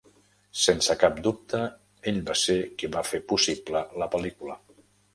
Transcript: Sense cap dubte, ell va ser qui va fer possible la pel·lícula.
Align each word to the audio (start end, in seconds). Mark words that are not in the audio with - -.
Sense 0.61 0.95
cap 1.03 1.19
dubte, 1.27 1.61
ell 2.13 2.19
va 2.31 2.39
ser 2.47 2.59
qui 2.79 2.93
va 2.99 3.07
fer 3.13 3.23
possible 3.35 3.87
la 4.03 4.13
pel·lícula. 4.19 4.63